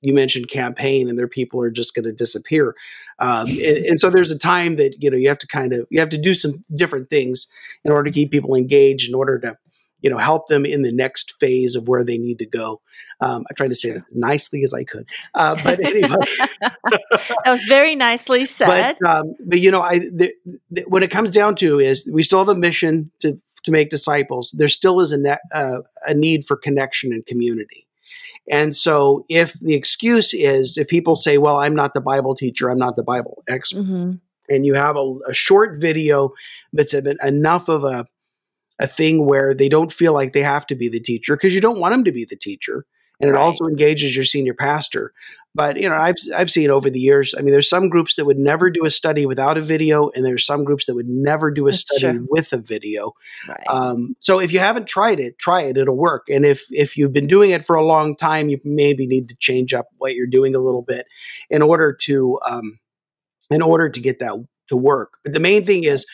[0.00, 2.74] you mentioned campaign and their people are just going to disappear.
[3.18, 5.86] Um, and, and, so there's a time that you know you have to kind of
[5.90, 7.50] you have to do some different things
[7.84, 9.58] in order to keep people engaged in order to
[10.02, 12.80] you know help them in the next phase of where they need to go.
[13.22, 15.06] Um, i tried to say that as nicely as i could.
[15.34, 16.08] Uh, but anyway.
[17.44, 18.96] That was very nicely said.
[19.00, 20.32] but, um, but you know i the,
[20.70, 23.90] the, when it comes down to is we still have a mission to to make
[23.90, 24.54] disciples.
[24.56, 27.86] There still is a, ne- uh, a need for connection and community.
[28.50, 32.68] And so if the excuse is if people say well i'm not the bible teacher
[32.68, 34.12] i'm not the bible expert mm-hmm.
[34.48, 36.32] and you have a, a short video
[36.72, 38.06] that's enough of a
[38.80, 41.60] a thing where they don't feel like they have to be the teacher because you
[41.60, 42.86] don't want them to be the teacher.
[43.20, 45.12] And it also engages your senior pastor.
[45.54, 47.34] But you know, I've I've seen over the years.
[47.36, 50.24] I mean, there's some groups that would never do a study without a video, and
[50.24, 52.26] there's some groups that would never do a That's study true.
[52.30, 53.12] with a video.
[53.46, 53.64] Right.
[53.68, 56.28] Um, so if you haven't tried it, try it; it'll work.
[56.30, 59.36] And if if you've been doing it for a long time, you maybe need to
[59.40, 61.06] change up what you're doing a little bit
[61.50, 62.78] in order to um,
[63.50, 65.14] in order to get that to work.
[65.24, 66.06] But the main thing is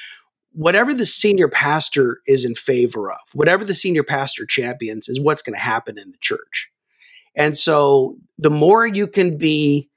[0.57, 5.43] whatever the senior pastor is in favor of, whatever the senior pastor champions is what's
[5.43, 6.71] going to happen in the church.
[7.35, 9.91] And so the more you can be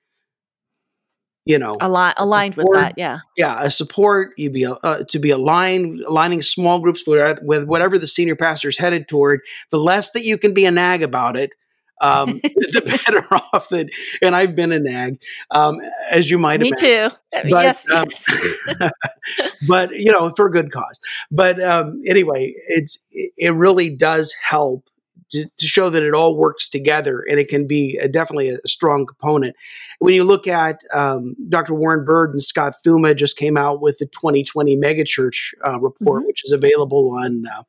[1.46, 5.30] you know Align, aligned with that yeah yeah a support you be uh, to be
[5.30, 9.40] aligned aligning small groups with, with whatever the senior pastor is headed toward
[9.72, 11.52] the less that you can be a nag about it
[12.02, 13.90] um, the better off that
[14.22, 15.80] and i've been a nag um,
[16.12, 17.10] as you might me imagine.
[17.10, 18.92] too but, yes, um, yes.
[19.68, 21.00] but you know for a good cause
[21.32, 24.90] but um, anyway it's it really does help
[25.30, 28.58] to, to, show that it all works together and it can be a, definitely a
[28.66, 29.56] strong component.
[30.00, 31.74] When you look at um, Dr.
[31.74, 36.28] Warren Bird and Scott Thumma just came out with the 2020 Megachurch uh, report, mm-hmm.
[36.28, 37.64] which is available on uh,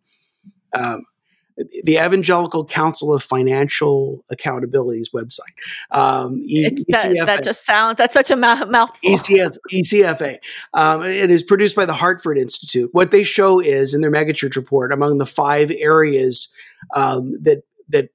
[0.72, 1.02] um,
[1.84, 5.54] the Evangelical Council of Financial Accountability's website.
[5.90, 9.10] Um, e- that, that, just sounds that's such a mouthful.
[9.10, 10.38] ECS, ECFA.
[10.74, 12.90] Um, it is produced by the Hartford Institute.
[12.92, 16.52] What they show is in their megachurch report among the five areas
[16.94, 18.10] um, that that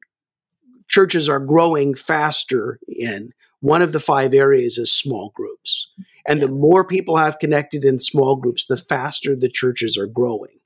[0.88, 3.32] churches are growing faster in.
[3.60, 5.90] One of the five areas is small groups.
[6.28, 10.60] And the more people have connected in small groups, the faster the churches are growing.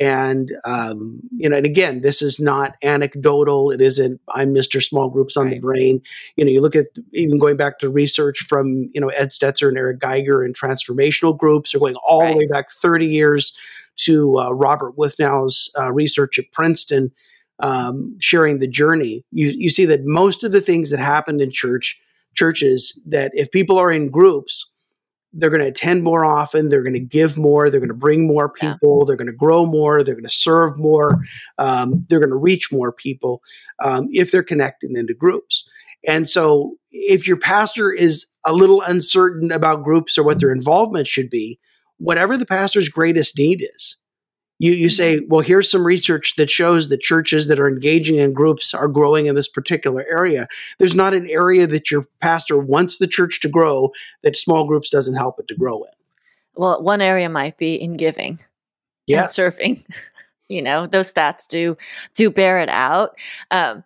[0.00, 3.70] And um, you know, and again, this is not anecdotal.
[3.70, 4.18] It isn't.
[4.30, 4.82] I'm Mr.
[4.82, 5.56] Small Groups on right.
[5.56, 6.00] the brain.
[6.36, 9.68] You know, you look at even going back to research from you know Ed Stetzer
[9.68, 12.32] and Eric Geiger and transformational groups, or going all right.
[12.32, 13.54] the way back 30 years
[13.96, 17.12] to uh, Robert Wuthnow's uh, research at Princeton,
[17.58, 19.22] um, sharing the journey.
[19.32, 22.00] You you see that most of the things that happened in church
[22.34, 24.72] churches that if people are in groups
[25.32, 28.26] they're going to attend more often they're going to give more they're going to bring
[28.26, 29.04] more people yeah.
[29.06, 31.20] they're going to grow more they're going to serve more
[31.58, 33.42] um, they're going to reach more people
[33.82, 35.68] um, if they're connected into groups
[36.06, 41.06] and so if your pastor is a little uncertain about groups or what their involvement
[41.06, 41.58] should be
[41.98, 43.96] whatever the pastor's greatest need is
[44.60, 45.28] you you say, mm-hmm.
[45.28, 49.26] well, here's some research that shows that churches that are engaging in groups are growing
[49.26, 50.46] in this particular area.
[50.78, 53.90] There's not an area that your pastor wants the church to grow
[54.22, 55.90] that small groups doesn't help it to grow in.
[56.54, 58.38] Well, one area might be in giving,
[59.06, 59.82] yeah, and surfing.
[60.48, 61.76] you know, those stats do
[62.14, 63.16] do bear it out.
[63.50, 63.82] Um,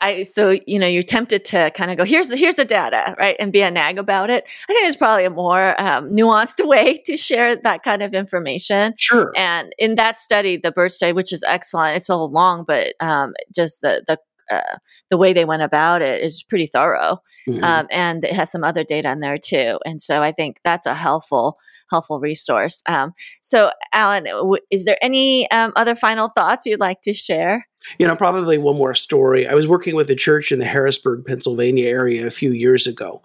[0.00, 3.14] I so you know you're tempted to kind of go here's the here's the data
[3.18, 4.44] right and be a nag about it.
[4.68, 8.94] I think there's probably a more um, nuanced way to share that kind of information.
[8.98, 9.32] Sure.
[9.36, 12.94] And in that study, the bird study, which is excellent, it's a little long, but
[13.00, 14.18] um, just the the
[14.50, 14.76] uh,
[15.10, 17.64] the way they went about it is pretty thorough, mm-hmm.
[17.64, 19.78] um, and it has some other data in there too.
[19.84, 21.58] And so I think that's a helpful
[21.90, 22.82] helpful resource.
[22.88, 27.66] Um, so, Allen, w- is there any um, other final thoughts you'd like to share?
[27.98, 29.46] You know, probably one more story.
[29.46, 33.22] I was working with a church in the Harrisburg, Pennsylvania area a few years ago,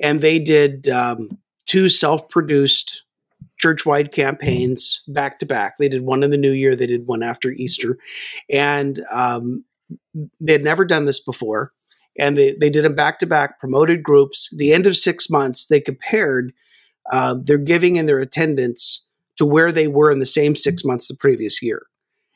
[0.00, 3.04] and they did um, two self produced
[3.60, 5.76] church wide campaigns back to back.
[5.78, 7.98] They did one in the new year, they did one after Easter.
[8.50, 9.64] And um,
[10.40, 11.72] they had never done this before.
[12.18, 14.48] And they, they did them back to back, promoted groups.
[14.56, 16.52] The end of six months, they compared
[17.10, 21.08] uh, their giving and their attendance to where they were in the same six months
[21.08, 21.86] the previous year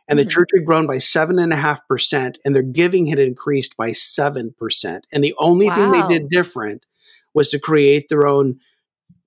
[0.08, 0.30] and the mm-hmm.
[0.30, 3.92] church had grown by seven and a half percent, and their giving had increased by
[3.92, 5.06] seven percent.
[5.12, 5.74] And the only wow.
[5.74, 6.84] thing they did different
[7.32, 8.60] was to create their own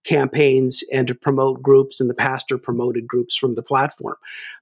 [0.03, 4.15] campaigns and to promote groups, and the pastor promoted groups from the platform.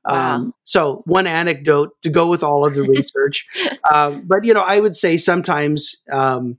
[0.06, 0.36] Wow.
[0.36, 3.46] Um, so, one anecdote to go with all of the research,
[3.92, 6.58] um, but you know, I would say sometimes um,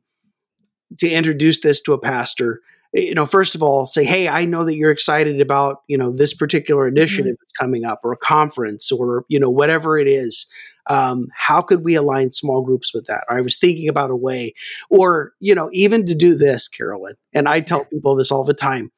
[0.99, 2.61] to introduce this to a pastor
[2.97, 6.13] you know, first of all, say, hey, I know that you're excited about, you know,
[6.13, 7.43] this particular initiative mm-hmm.
[7.43, 10.47] that's coming up or a conference or, you know, whatever it is.
[10.89, 13.25] Um, how could we align small groups with that?
[13.29, 14.55] I was thinking about a way,
[14.89, 18.55] or, you know, even to do this, Carolyn, and I tell people this all the
[18.55, 18.93] time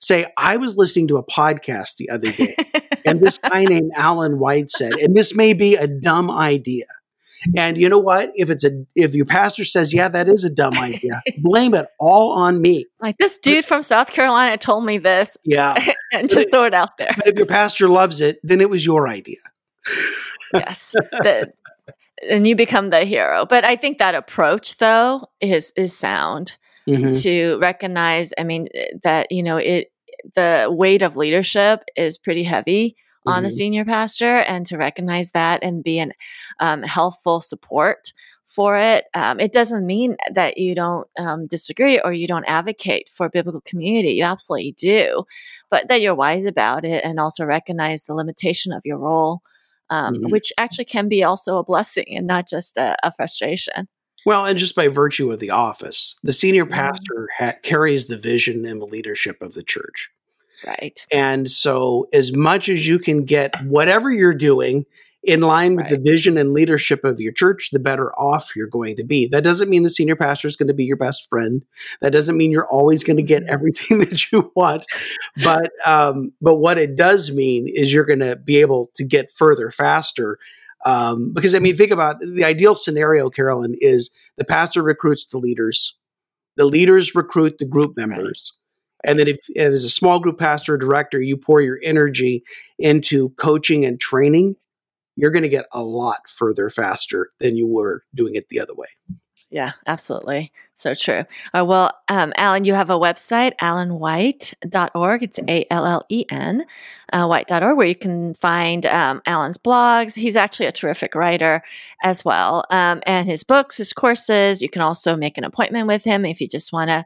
[0.00, 2.54] say, I was listening to a podcast the other day,
[3.04, 6.84] and this guy named Allen White said, and this may be a dumb idea,
[7.56, 8.32] and you know what?
[8.34, 11.86] If it's a if your pastor says, "Yeah, that is a dumb idea," blame it
[11.98, 12.86] all on me.
[13.00, 15.36] Like this dude from South Carolina told me this.
[15.44, 15.74] Yeah,
[16.12, 17.14] and just throw it out there.
[17.16, 19.38] But if your pastor loves it, then it was your idea.
[20.54, 21.52] yes, the,
[22.28, 23.44] and you become the hero.
[23.46, 26.56] But I think that approach, though, is is sound
[26.88, 27.12] mm-hmm.
[27.22, 28.32] to recognize.
[28.38, 28.68] I mean,
[29.02, 29.90] that you know it
[30.34, 33.44] the weight of leadership is pretty heavy on mm-hmm.
[33.44, 36.12] the senior pastor and to recognize that and be an
[36.60, 38.12] um, helpful support
[38.44, 39.06] for it.
[39.14, 43.62] Um, it doesn't mean that you don't um, disagree or you don't advocate for biblical
[43.62, 44.12] community.
[44.12, 45.24] You absolutely do,
[45.70, 49.40] but that you're wise about it and also recognize the limitation of your role,
[49.90, 50.30] um, mm-hmm.
[50.30, 53.88] which actually can be also a blessing and not just a, a frustration.
[54.26, 56.70] Well, and just by virtue of the office, the senior Mhm.
[56.70, 60.10] pastor ha- carries the vision and the leadership of the church.
[60.66, 61.04] Right.
[61.12, 64.86] And so, as much as you can get whatever you're doing
[65.26, 68.94] in line with the vision and leadership of your church, the better off you're going
[68.94, 69.26] to be.
[69.26, 71.64] That doesn't mean the senior pastor is going to be your best friend.
[72.02, 73.48] That doesn't mean you're always going to get Mhm.
[73.48, 74.84] everything that you want.
[75.42, 79.32] But um, but what it does mean is you're going to be able to get
[79.32, 80.38] further faster.
[80.84, 85.38] Um, because I mean, think about the ideal scenario, Carolyn, is the pastor recruits the
[85.38, 85.96] leaders,
[86.56, 88.52] the leaders recruit the group members.
[89.04, 92.42] And then, if as a small group pastor or director, you pour your energy
[92.78, 94.56] into coaching and training,
[95.16, 98.74] you're going to get a lot further faster than you were doing it the other
[98.74, 98.88] way.
[99.54, 100.50] Yeah, absolutely.
[100.74, 101.22] So true.
[101.56, 105.22] Uh, well, um, Allen, you have a website, allenwhite.org.
[105.22, 106.64] It's A L L E N,
[107.12, 110.16] uh, white.org, where you can find um, Allen's blogs.
[110.16, 111.62] He's actually a terrific writer
[112.02, 112.64] as well.
[112.70, 114.60] Um, and his books, his courses.
[114.60, 117.04] You can also make an appointment with him if you just want to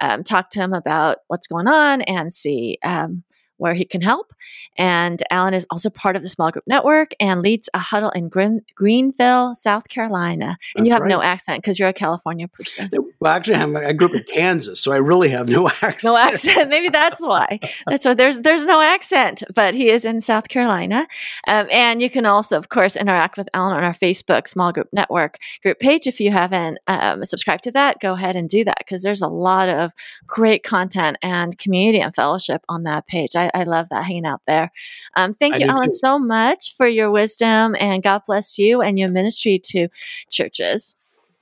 [0.00, 3.22] um, talk to him about what's going on and see um,
[3.56, 4.34] where he can help.
[4.78, 8.28] And Allen is also part of the small group network and leads a huddle in
[8.28, 10.58] Green- Greenville, South Carolina.
[10.76, 12.90] And you That's have no accent because you're a California person.
[13.26, 16.04] Well, actually, I'm, I grew up in Kansas, so I really have no accent.
[16.04, 16.70] No accent.
[16.70, 17.58] Maybe that's why.
[17.88, 19.42] That's why there's there's no accent.
[19.52, 21.08] But he is in South Carolina,
[21.48, 24.90] um, and you can also, of course, interact with Allen on our Facebook Small Group
[24.92, 26.06] Network group page.
[26.06, 29.28] If you haven't um, subscribed to that, go ahead and do that because there's a
[29.28, 29.90] lot of
[30.28, 33.34] great content and community and fellowship on that page.
[33.34, 34.70] I, I love that hanging out there.
[35.16, 35.96] Um, thank I you, Allen, too.
[35.96, 39.88] so much for your wisdom, and God bless you and your ministry to
[40.30, 40.94] churches.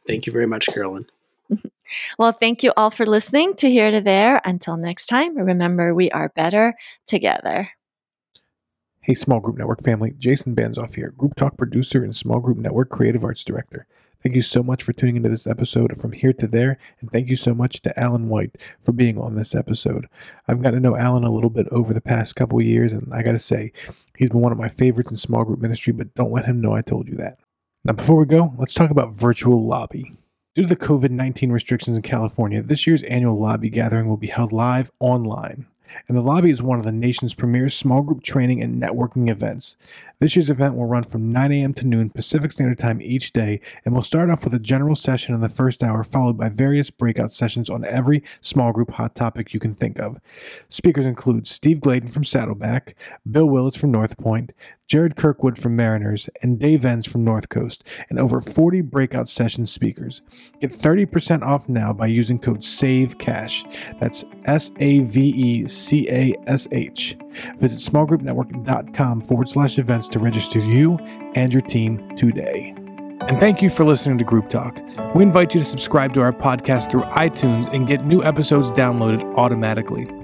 [0.07, 1.07] Thank you very much, Carolyn.
[2.18, 4.41] Well, thank you all for listening to Here to There.
[4.45, 6.74] Until next time, remember we are better
[7.07, 7.70] together.
[9.03, 12.89] Hey, Small Group Network family, Jason Banzoff here, Group Talk producer and Small Group Network
[12.89, 13.87] creative arts director.
[14.22, 17.28] Thank you so much for tuning into this episode From Here to There, and thank
[17.28, 20.07] you so much to Allen White for being on this episode.
[20.49, 23.22] I've gotten to know Allen a little bit over the past couple years, and I
[23.22, 23.72] gotta say,
[24.16, 26.74] he's been one of my favorites in small group ministry, but don't let him know
[26.74, 27.37] I told you that.
[27.85, 30.11] Now, before we go, let's talk about virtual lobby.
[30.55, 34.29] Due to the COVID 19 restrictions in California, this year's annual lobby gathering will be
[34.29, 35.67] held live online.
[36.07, 39.77] And the lobby is one of the nation's premier small group training and networking events.
[40.21, 41.75] This year's event will run from 9 a.m.
[41.75, 45.35] to noon Pacific Standard Time each day and will start off with a general session
[45.35, 49.53] in the first hour, followed by various breakout sessions on every small group hot topic
[49.53, 50.19] you can think of.
[50.69, 52.95] Speakers include Steve Gladen from Saddleback,
[53.31, 54.53] Bill Willits from North Point,
[54.87, 59.67] Jared Kirkwood from Mariners, and Dave Enns from North Coast, and over 40 breakout session
[59.67, 60.23] speakers.
[60.61, 63.99] Get 30% off now by using code SAVECASH.
[63.99, 67.17] That's S A V E C A S H.
[67.59, 70.99] Visit smallgroupnetwork.com forward slash events to register you
[71.35, 72.74] and your team today.
[73.26, 74.80] And thank you for listening to Group Talk.
[75.14, 79.22] We invite you to subscribe to our podcast through iTunes and get new episodes downloaded
[79.37, 80.24] automatically.